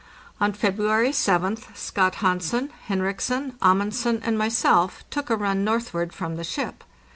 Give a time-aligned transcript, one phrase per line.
[0.39, 6.43] On February 7th Scott Hansen, Henriksen, Amundsen, and myself took a run northward from the
[6.43, 6.83] ship.